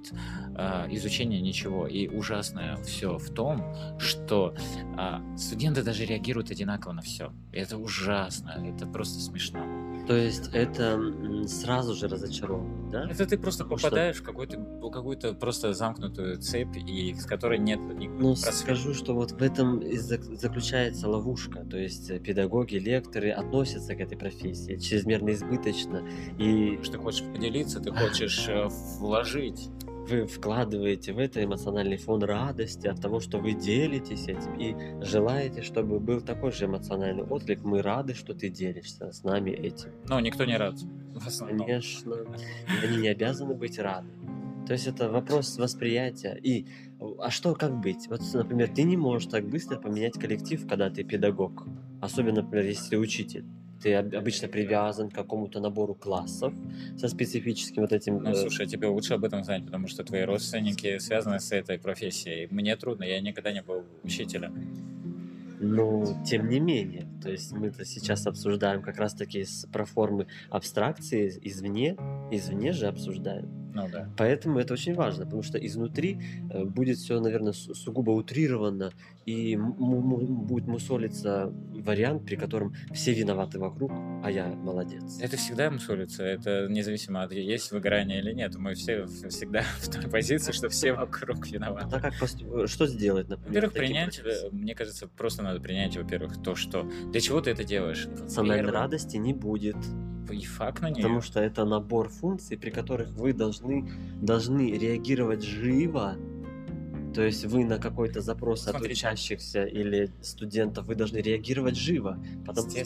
[0.56, 1.86] э, изучения ничего.
[1.86, 4.56] И ужасное все в том, что
[4.98, 7.32] э, студенты даже реагируют одинаково на все.
[7.52, 9.60] Это ужасно, это просто смешно.
[10.06, 11.00] То есть это
[11.46, 13.08] сразу же разочаровывает, да?
[13.08, 14.24] Это ты просто попадаешь что...
[14.24, 18.56] в какую-то какую-то просто замкнутую цепь, и с которой нет никакого Ну, просвета.
[18.56, 21.64] скажу, что вот в этом и заключается ловушка.
[21.64, 26.06] То есть э, педагоги, лекторы относятся к этой профессии чрезмерно избыточно.
[26.38, 26.78] И...
[26.82, 29.68] Что ты хочешь поделиться, ты хочешь э, вложить
[30.08, 35.62] вы вкладываете в это эмоциональный фон радости от того, что вы делитесь этим и желаете,
[35.62, 37.62] чтобы был такой же эмоциональный отклик.
[37.64, 39.90] Мы рады, что ты делишься с нами этим.
[40.08, 40.74] Но никто не рад.
[41.38, 42.16] Конечно.
[42.82, 44.08] Они не обязаны быть рады.
[44.66, 46.38] То есть это вопрос восприятия.
[46.42, 46.66] И
[47.18, 48.08] а что, как быть?
[48.08, 51.66] Вот, например, ты не можешь так быстро поменять коллектив, когда ты педагог.
[52.00, 53.44] Особенно, например, если ты учитель
[53.84, 56.54] ты обычно привязан к какому-то набору классов
[56.96, 58.22] со специфическим вот этим...
[58.22, 61.78] Ну, э, слушай, тебе лучше об этом знать, потому что твои родственники связаны с этой
[61.78, 62.48] профессией.
[62.50, 64.54] Мне трудно, я никогда не был учителем.
[65.60, 71.96] Ну, тем не менее, то есть мы-то сейчас обсуждаем как раз-таки про формы абстракции извне,
[72.30, 73.64] извне же обсуждаем.
[73.74, 74.08] Ну да.
[74.16, 78.92] Поэтому это очень важно, потому что изнутри э, будет все, наверное, сугубо утрировано,
[79.26, 83.90] и будет мусолиться вариант, при котором все виноваты вокруг,
[84.22, 85.18] а я молодец.
[85.20, 88.54] Это всегда мусолится, это независимо от есть выгорание или нет.
[88.54, 91.96] Мы все всегда в той позиции, что все вокруг виноваты.
[91.96, 92.14] А как
[92.68, 93.66] что сделать, например?
[93.66, 97.62] Во-первых, принять, э, мне кажется, просто надо принять, во-первых, то, что для чего ты это
[97.62, 98.08] делаешь.
[98.08, 99.76] Национальной радости не будет.
[100.32, 100.96] И факт на нее.
[100.96, 103.88] Потому что это набор функций, при которых вы должны,
[104.20, 106.16] должны реагировать живо
[107.14, 108.92] То есть вы на какой-то запрос от Смотрите.
[109.06, 112.78] учащихся или студентов вы должны реагировать живо, потому что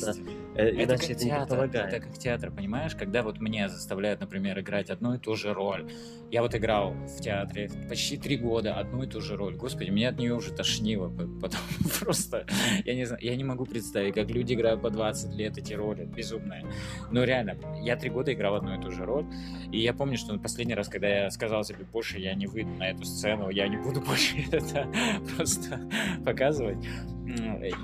[0.54, 1.94] э, Это иначе это не помогает.
[1.94, 2.94] это как театр, понимаешь?
[2.94, 5.90] Когда вот меня заставляют, например, играть одну и ту же роль.
[6.30, 9.56] Я вот играл в театре почти три года одну и ту же роль.
[9.56, 11.08] Господи, меня от нее уже тошнило.
[11.40, 11.60] Потом
[11.98, 12.44] просто,
[12.84, 16.04] я не знаю, я не могу представить, как люди играют по 20 лет эти роли.
[16.04, 16.66] Безумные.
[17.10, 19.24] Но реально, я три года играл одну и ту же роль.
[19.72, 22.90] И я помню, что последний раз, когда я сказал себе, больше я не выйду на
[22.90, 24.17] эту сцену, я не буду больше
[24.52, 24.88] это
[25.36, 25.80] просто
[26.24, 26.78] показывать.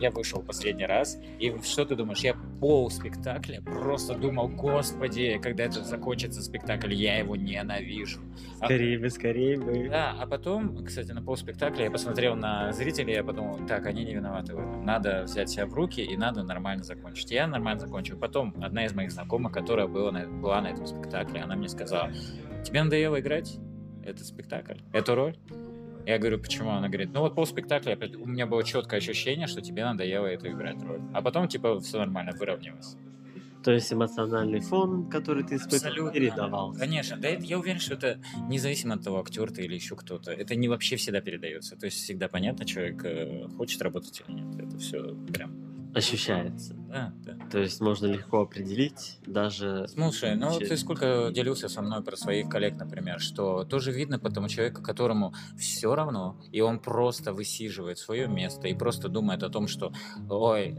[0.00, 2.20] Я вышел последний раз, и что ты думаешь?
[2.20, 8.20] Я пол спектакля просто думал, господи, когда это закончится спектакль, я его ненавижу.
[8.60, 9.88] А- Скорее бы, скорее бы.
[9.90, 14.04] Да, а потом, кстати, на пол спектакля я посмотрел на зрителей, я подумал, так, они
[14.04, 14.84] не виноваты в этом.
[14.84, 17.30] Надо взять себя в руки и надо нормально закончить.
[17.30, 18.16] Я нормально закончил.
[18.16, 22.10] Потом одна из моих знакомых, которая была на, была на этом спектакле, она мне сказала,
[22.64, 23.58] тебе надоело играть
[24.02, 25.36] этот спектакль, эту роль?
[26.06, 26.70] Я говорю, почему?
[26.70, 30.48] Она говорит, ну вот пол спектакля у меня было четкое ощущение, что тебе надоело эту
[30.48, 31.00] играть роль.
[31.12, 32.96] А потом, типа, все нормально, выровнялось.
[33.64, 36.74] То есть эмоциональный фон, который ты испытывал, передавал.
[36.74, 40.30] Конечно, да, это, я уверен, что это независимо от того, актер ты или еще кто-то,
[40.32, 41.74] это не вообще всегда передается.
[41.74, 44.60] То есть всегда понятно, человек э, хочет работать или нет.
[44.60, 46.74] Это все прям, Ощущается.
[46.74, 47.36] да, да.
[47.50, 49.86] То есть можно легко определить даже...
[49.88, 54.18] Слушай, ну Через- ты сколько делился со мной про своих коллег, например, что тоже видно
[54.18, 59.42] по тому человеку, которому все равно, и он просто высиживает свое место и просто думает
[59.42, 59.92] о том, что,
[60.28, 60.76] ой,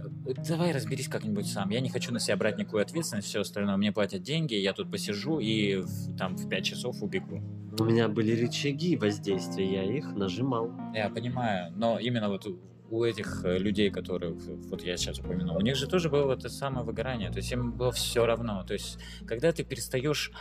[0.47, 3.91] давай разберись как-нибудь сам, я не хочу на себя брать никакую ответственность, все остальное, мне
[3.91, 7.41] платят деньги, я тут посижу и в- там в 5 часов убегу.
[7.77, 10.71] У меня были рычаги воздействия, я их нажимал.
[10.93, 12.45] Я понимаю, но именно вот
[12.89, 16.49] у- этих э, людей, которые вот я сейчас упомянул, у них же тоже было это
[16.49, 18.63] самое выгорание, то есть им было все равно.
[18.63, 20.31] То есть, когда ты перестаешь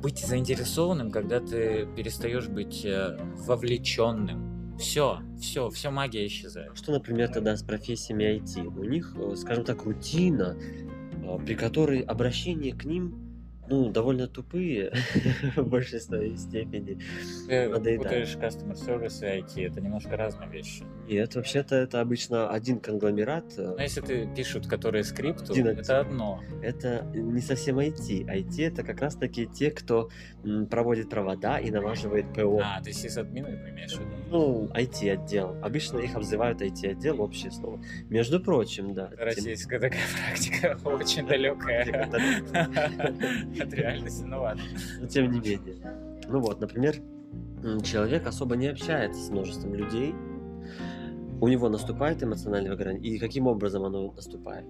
[0.00, 6.76] быть заинтересованным, когда ты перестаешь быть э, вовлеченным, все, все, все магия исчезает.
[6.76, 8.64] Что, например, тогда с профессиями IT?
[8.78, 10.56] У них, э, скажем так, рутина,
[11.44, 13.24] при которой обращение к ним
[13.68, 14.92] ну, довольно тупые
[15.56, 16.98] в большей своей степени.
[17.78, 20.84] Ты путаешь customer service и IT, это немножко разные вещи.
[21.08, 23.44] Нет, вообще-то это обычно один конгломерат.
[23.56, 25.96] э, Но если ты пишут, которые скрипту, Один это отдел.
[26.00, 26.40] одно.
[26.62, 28.26] Это не совсем IT.
[28.26, 30.10] IT это как раз-таки те, кто
[30.70, 32.60] проводит провода и налаживает ПО.
[32.62, 34.10] А, ты сисадмины имеешь в виду?
[34.30, 35.56] Ну, IT-отдел.
[35.62, 37.80] Обычно их обзывают IT-отдел, общее слово.
[38.10, 39.08] Между прочим, да.
[39.08, 41.84] тем- Российская такая практика очень далекая
[43.60, 44.62] от реальности, ну ладно.
[45.00, 45.76] Но тем не менее.
[46.28, 46.96] Ну вот, например,
[47.82, 50.14] человек особо не общается с множеством людей.
[51.40, 53.02] У него наступает эмоциональное выгорание.
[53.02, 54.66] И каким образом оно наступает?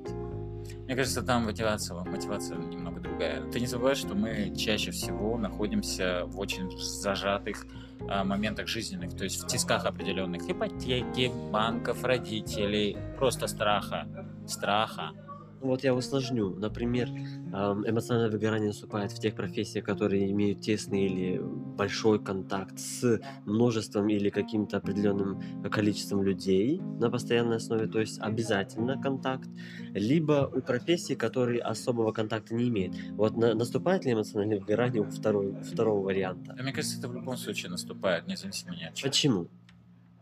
[0.85, 3.43] Мне кажется, там мотивация, мотивация немного другая.
[3.51, 7.67] Ты не забывай, что мы чаще всего находимся в очень зажатых
[8.09, 14.07] а, моментах жизненных, то есть в тисках определенных ипотеки, банков, родителей, просто страха,
[14.47, 15.13] страха.
[15.61, 16.51] Ну вот я усложню.
[16.51, 24.09] Например, эмоциональное выгорание наступает в тех профессиях, которые имеют тесный или большой контакт с множеством
[24.09, 29.49] или каким-то определенным количеством людей на постоянной основе, то есть обязательно контакт,
[29.95, 32.95] либо у профессий, которые особого контакта не имеют.
[33.13, 36.57] Вот на- наступает ли эмоциональное выгорание у второй, у второго варианта?
[36.61, 39.11] Мне кажется, это в любом случае наступает, независимо ни от чего.
[39.11, 39.49] Почему?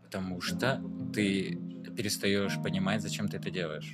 [0.03, 0.81] Потому что
[1.13, 1.59] ты
[1.95, 3.93] перестаешь понимать, зачем ты это делаешь.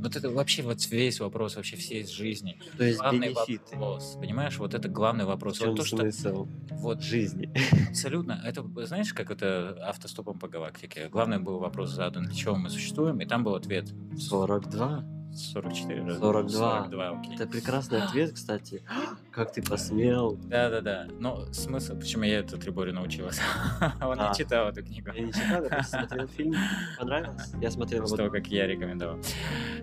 [0.00, 2.58] Вот это вообще вот весь вопрос вообще всей жизни.
[2.76, 3.76] То есть Главный бенефиты.
[3.76, 5.60] вопрос, понимаешь, вот это главный вопрос.
[5.60, 7.52] Вот то, что вот жизни?
[7.88, 8.40] Абсолютно.
[8.44, 11.08] Это, знаешь, как это автостопом по галактике.
[11.08, 15.17] Главный был вопрос задан, для чего мы существуем, и там был ответ 42.
[15.38, 16.02] 44.
[16.02, 16.18] да?
[16.18, 16.78] 42.
[16.84, 17.34] 42, окей.
[17.34, 18.82] Это прекрасный ответ, кстати.
[19.30, 20.36] Как ты посмел?
[20.44, 21.06] Да-да-да.
[21.18, 23.38] Но смысл, почему я это Трибори научилась?
[24.00, 24.28] Он А.
[24.28, 25.10] не читал эту книгу.
[25.14, 26.54] Я не читал, я просто смотрел фильм.
[26.98, 27.52] Понравилось?
[27.60, 29.18] Я смотрел После того, как я рекомендовал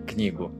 [0.06, 0.52] книгу.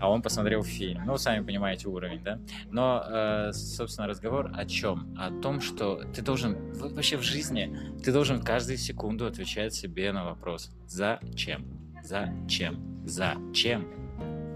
[0.00, 1.02] А он посмотрел фильм.
[1.06, 2.38] Ну, сами понимаете уровень, да?
[2.70, 5.14] Но, э, собственно, разговор о чем?
[5.18, 10.24] О том, что ты должен вообще в жизни, ты должен каждую секунду отвечать себе на
[10.24, 10.70] вопрос.
[10.86, 11.66] Зачем?
[12.02, 13.02] Зачем?
[13.06, 13.99] Зачем?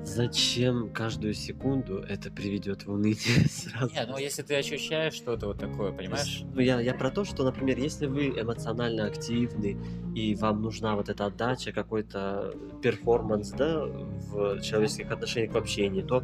[0.05, 3.93] Зачем каждую секунду это приведет в уныние сразу?
[3.95, 6.45] Нет, ну если ты ощущаешь что-то вот такое, понимаешь?
[6.55, 9.79] Ну, я, я про то, что, например, если вы эмоционально активны,
[10.15, 16.23] и вам нужна вот эта отдача, какой-то перформанс, да, в человеческих отношениях, в общении, то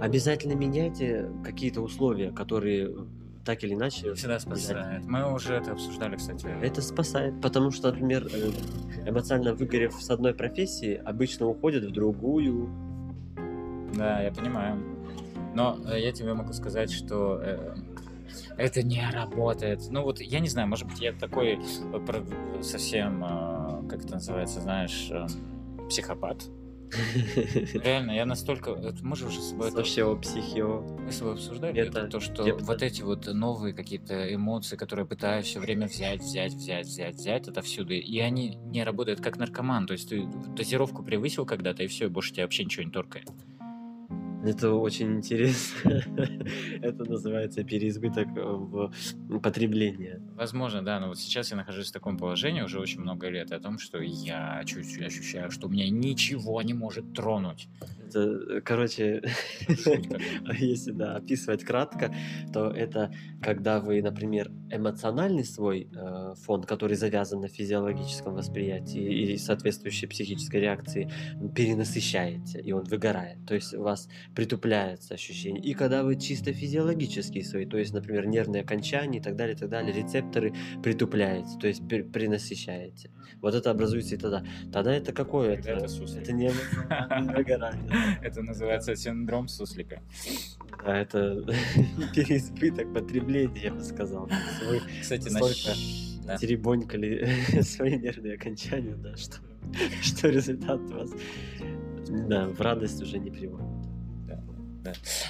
[0.00, 2.90] обязательно меняйте какие-то условия, которые
[3.44, 5.04] так или иначе Всегда спасает.
[5.04, 6.46] Мы уже это обсуждали, кстати.
[6.62, 8.50] Это спасает, потому что, например, э,
[9.06, 12.70] эмоционально выгорев с одной профессии, обычно уходят в другую.
[13.96, 14.82] Да, я понимаю.
[15.54, 17.74] Но э, я тебе могу сказать, что э,
[18.56, 19.82] Это не работает.
[19.90, 24.60] Ну вот, я не знаю, может быть, я такой э, совсем, э, как это называется,
[24.60, 26.44] знаешь, эм, психопат.
[27.74, 28.70] Реально, я настолько...
[28.70, 30.80] это Мы же уже с тобой это- Социо, психио.
[30.80, 35.06] мы с тобой обсуждали Это это, то, что вот эти вот новые какие-то эмоции, которые
[35.06, 39.86] пытаюсь все время взять, взять, взять, взять, взять отовсюду, и они не работают как наркоман.
[39.86, 40.24] То есть ты
[40.56, 43.28] дозировку превысил когда-то, и все, и больше тебя вообще ничего не торкает.
[44.44, 46.02] Это очень интересно.
[46.82, 50.20] Это называется переизбыток э, в потребления.
[50.36, 53.60] Возможно, да, но вот сейчас я нахожусь в таком положении уже очень много лет о
[53.60, 57.68] том, что я чуть-чуть ощущаю, что меня ничего не может тронуть.
[58.14, 59.22] Это, короче,
[60.58, 62.14] если да, описывать кратко,
[62.52, 69.36] то это когда вы, например, эмоциональный свой э, фон, который завязан на физиологическом восприятии и
[69.36, 71.10] соответствующей психической реакции,
[71.54, 73.44] перенасыщаете, и он выгорает.
[73.46, 75.62] То есть у вас притупляется ощущение.
[75.62, 79.58] И когда вы чисто физиологические свои, то есть, например, нервные окончания и так далее, и
[79.58, 83.10] так далее, рецепторы притупляете, то есть пер- перенасыщаете.
[83.40, 84.44] Вот это образуется и тогда.
[84.72, 85.56] Тогда это какое?
[85.56, 86.22] Это суслик.
[86.22, 86.50] это не
[87.36, 87.90] выгорание.
[88.22, 90.02] Это называется синдром суслика.
[90.84, 91.44] Да, это
[92.14, 94.28] переизбыток потребления, я бы сказал.
[94.66, 96.36] Вы Кстати, Столько нащ- да.
[96.36, 97.26] теребонькали
[97.62, 99.36] свои нервные окончания, да, что,
[100.02, 101.10] что результат у вас
[102.08, 103.66] да, в радость уже не приводит.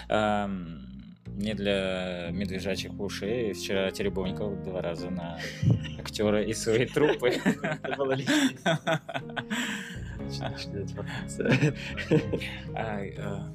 [0.08, 0.80] Ам,
[1.28, 5.38] Мне для медвежачьих ушей вчера теребонькал два раза на
[6.00, 7.28] актера и свои трупы.
[7.28, 8.56] Это было лишнее.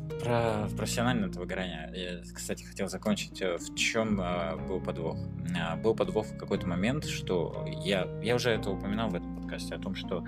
[0.19, 1.89] Про профессиональное выгорание.
[1.95, 3.41] Я, кстати, хотел закончить.
[3.41, 5.17] э, В чем э, был подвох?
[5.57, 9.75] А, Был подвох в какой-то момент, что я, я уже это упоминал в этом подкасте,
[9.75, 10.25] о том, что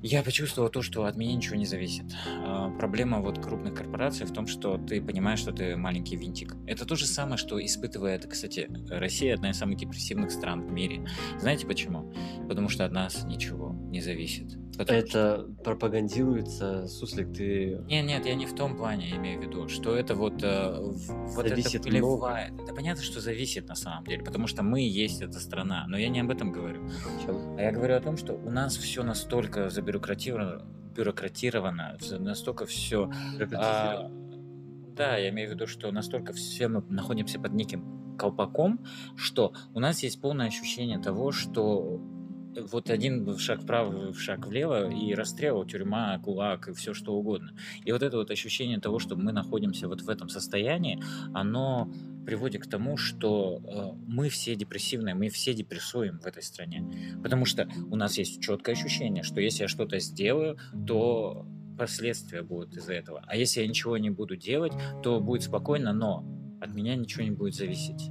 [0.00, 2.04] я почувствовал то, что от меня ничего не зависит.
[2.44, 6.54] А, Проблема вот крупных корпораций в том, что ты понимаешь, что ты маленький винтик.
[6.66, 11.04] Это то же самое, что испытывает, кстати, Россия одна из самых депрессивных стран в мире.
[11.40, 12.12] Знаете почему?
[12.48, 14.56] Потому что от нас ничего не зависит.
[14.76, 17.80] Потому что- Это пропагандируется, суслик, ты...
[17.88, 21.46] нет, нет, я не в том плане имею в виду, что это вот, э, вот
[21.46, 22.52] это Зависит плевает.
[22.60, 25.96] Это понятно, что зависит на самом деле, потому что мы и есть эта страна, но
[25.96, 26.82] я не об этом говорю.
[26.84, 27.56] о чём?
[27.56, 30.64] А я говорю о том, что у нас все настолько забюрократировано,
[30.96, 33.10] бюрократировано, настолько все...
[34.96, 38.78] да, я имею в виду, что настолько все мы находимся под неким колпаком,
[39.16, 42.00] что у нас есть полное ощущение того, что
[42.56, 47.52] вот один шаг вправо, шаг влево, и расстрел, тюрьма, кулак, и все что угодно.
[47.84, 51.90] И вот это вот ощущение того, что мы находимся вот в этом состоянии, оно
[52.24, 56.84] приводит к тому, что э, мы все депрессивные, мы все депрессуем в этой стране.
[57.22, 62.76] Потому что у нас есть четкое ощущение, что если я что-то сделаю, то последствия будут
[62.76, 63.22] из-за этого.
[63.26, 66.24] А если я ничего не буду делать, то будет спокойно, но
[66.60, 68.10] от меня ничего не будет зависеть.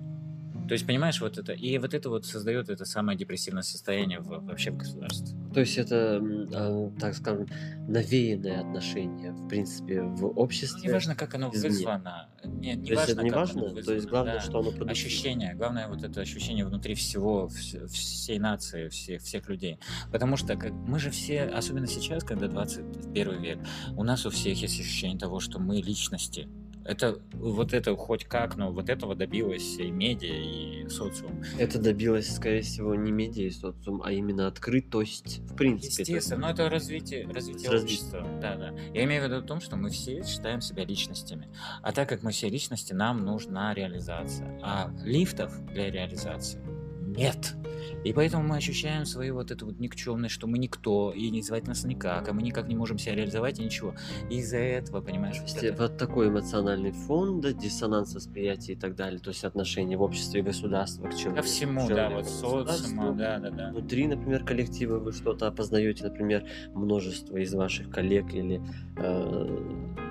[0.67, 4.45] То есть, понимаешь, вот это, и вот это вот создает это самое депрессивное состояние в-
[4.45, 5.37] вообще в государстве.
[5.53, 6.19] То есть это,
[6.53, 7.47] а, так скажем,
[7.87, 10.89] навеянное отношение, в принципе, в обществе.
[10.89, 11.69] Неважно, как оно извне.
[11.69, 12.29] вызвано.
[12.45, 13.61] Не, не То важно, это не как важно?
[13.61, 14.39] оно То есть вызвано, главное, да.
[14.39, 14.91] что оно продуктивно.
[14.91, 19.79] ощущение, главное вот это ощущение внутри всего, вс- всей нации, всех, всех людей.
[20.11, 23.59] Потому что как, мы же все, особенно сейчас, когда 21 век,
[23.95, 26.47] у нас у всех есть ощущение того, что мы личности.
[26.85, 31.41] Это вот это хоть как, но вот этого добилась и медиа, и социум.
[31.57, 36.01] Это добилось, скорее всего, не медиа и социум, а именно открытость, в принципе.
[36.03, 38.01] Естественно, но это развитие, развитие Развитие.
[38.01, 38.39] общества.
[38.41, 38.73] Да, да.
[38.93, 41.49] Я имею в виду в том, что мы все считаем себя личностями.
[41.81, 44.59] А так как мы все личности, нам нужна реализация.
[44.61, 46.61] А лифтов для реализации
[47.01, 47.55] нет.
[48.03, 51.67] И поэтому мы ощущаем свою вот эту вот никчемность, что мы никто, и не звать
[51.67, 53.95] нас никак, а мы никак не можем себя реализовать и ничего.
[54.29, 58.95] И из-за этого, понимаешь, вот это- вот такой эмоциональный фон, да, диссонанс восприятия и так
[58.95, 61.35] далее, то есть отношения в обществе и государства к человеку.
[61.37, 63.69] ко всему, да, вот социума, да, да, да.
[63.71, 68.61] Внутри, например, коллектива вы что-то опознаете, например, множество из ваших коллег или
[68.97, 69.59] э,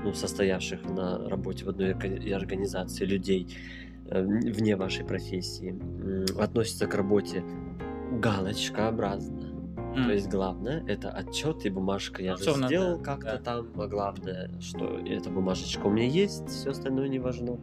[0.04, 3.46] ну, состоявших на работе в одной орга- организации людей
[4.20, 7.42] вне вашей профессии м, относятся к работе
[8.20, 9.52] галочкообразно.
[9.96, 10.04] М.
[10.04, 12.22] То есть главное это отчет и бумажка.
[12.22, 13.38] Я же сделал как-то да.
[13.38, 17.58] там, а главное, что эта бумажечка у меня есть, все остальное не важно.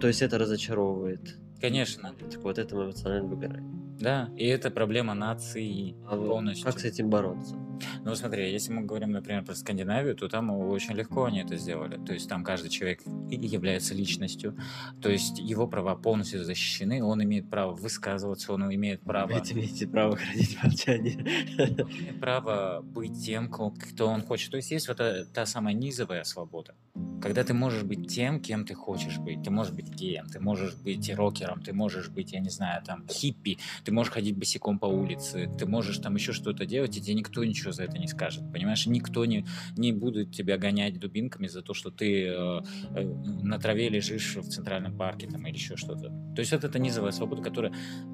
[0.00, 1.36] То есть это разочаровывает.
[1.60, 3.83] Конечно, Так вот это эмоциональное выгорание.
[4.04, 4.30] Да.
[4.36, 6.64] И это проблема нации А полностью.
[6.64, 7.56] как с этим бороться?
[8.04, 11.98] Ну, смотри, если мы говорим, например, про Скандинавию, то там очень легко они это сделали.
[12.04, 14.56] То есть там каждый человек является личностью,
[15.02, 19.88] то есть его права полностью защищены, он имеет право высказываться, он имеет право, Вы имеете
[19.88, 21.16] право хранить молчание.
[21.58, 24.50] он имеет право быть тем, кто он хочет.
[24.52, 26.74] То есть есть вот та, та самая низовая свобода,
[27.24, 29.42] когда ты можешь быть тем, кем ты хочешь быть.
[29.42, 33.08] Ты можешь быть геем, ты можешь быть рокером, ты можешь быть, я не знаю, там,
[33.08, 37.14] хиппи, ты можешь ходить босиком по улице, ты можешь там еще что-то делать, и тебе
[37.14, 38.86] никто ничего за это не скажет, понимаешь?
[38.86, 42.60] Никто не, не будет тебя гонять дубинками за то, что ты э,
[42.94, 43.04] э,
[43.42, 46.10] на траве лежишь в центральном парке там или еще что-то.
[46.36, 47.72] То есть вот это низовая свобода, которая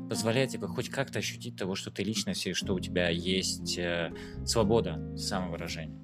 [0.09, 4.13] позволяет тебе хоть как-то ощутить того, что ты личность и что у тебя есть э,
[4.45, 5.99] свобода самовыражения.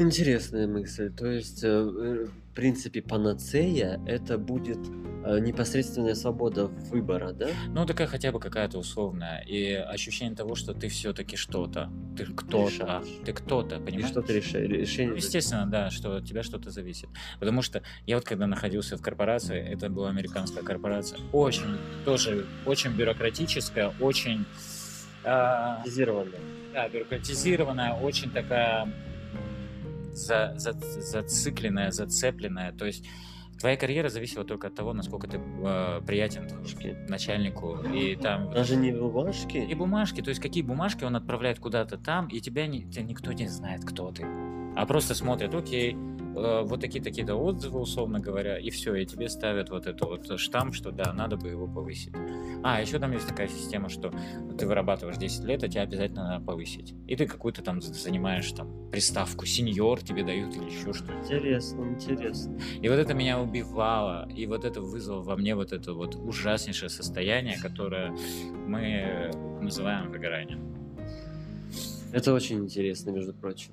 [0.00, 1.10] Интересная мысль.
[1.10, 4.78] То есть, э, э, в принципе, панацея это будет
[5.26, 7.50] э, непосредственная свобода выбора, да?
[7.68, 9.42] Ну, такая хотя бы какая-то условная.
[9.42, 11.92] И ощущение того, что ты все-таки что-то.
[12.16, 13.04] Ты кто-то.
[13.26, 14.08] Ты кто-то, И понимаешь?
[14.08, 14.70] что ты решаешь?
[14.70, 15.10] Решение.
[15.10, 17.10] Ну, Естественно, да, что от тебя что-то зависит.
[17.38, 21.76] Потому что я вот когда находился в корпорации, это была американская корпорация, очень,
[22.06, 24.46] тоже очень бюрократическая, очень
[25.24, 26.30] Автоматизировано.
[26.72, 28.90] да, бюрократизированная, очень такая
[30.12, 32.72] за, за- зацикленная, зацепленная.
[32.72, 33.06] То есть
[33.58, 36.96] твоя карьера зависела только от того, насколько ты э, приятен Бумажки.
[37.08, 37.76] начальнику.
[37.94, 39.74] И там Даже не и бумажки.
[39.74, 43.48] бумажки, то есть какие бумажки он отправляет куда-то там, и тебя, не, тебя никто не
[43.48, 44.24] знает, кто ты.
[44.76, 45.96] А просто смотрят, окей,
[46.36, 50.38] э, вот такие такие-то отзывы, условно говоря, и все, и тебе ставят вот это вот
[50.38, 52.12] штамп, что да, надо бы его повысить.
[52.62, 54.12] А, еще там есть такая система, что
[54.58, 56.94] ты вырабатываешь 10 лет, а тебя обязательно надо повысить.
[57.06, 61.14] И ты какую-то там за- занимаешь там приставку сеньор тебе дают или еще что-то.
[61.22, 62.58] Интересно, интересно.
[62.82, 66.88] И вот это меня убивало, и вот это вызвало во мне вот это вот ужаснейшее
[66.88, 68.14] состояние, которое
[68.66, 70.60] мы называем выгоранием.
[72.12, 73.72] Это очень интересно, между прочим.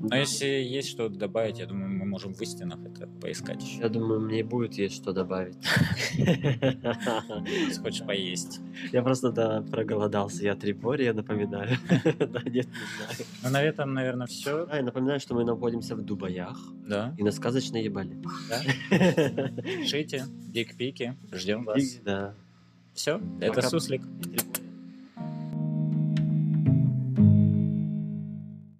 [0.00, 3.80] Но если есть что добавить, я думаю, мы можем в истинах это поискать еще.
[3.80, 5.56] Я думаю, мне будет есть что добавить.
[6.16, 8.60] Если хочешь поесть.
[8.92, 10.44] Я просто, да, проголодался.
[10.44, 11.76] Я Трипори, я напоминаю.
[12.18, 13.16] Да, нет, не знаю.
[13.42, 14.66] Ну, на этом, наверное, все.
[14.70, 17.14] А, я напоминаю, что мы находимся в Дубаях Да.
[17.18, 18.16] и на сказочной ебали.
[18.48, 18.60] да.
[19.62, 21.98] Пишите, дикпики, ждем вас.
[22.04, 22.34] Да.
[22.94, 23.62] Все, это.
[23.62, 24.02] Суслик.
[24.22, 24.38] Три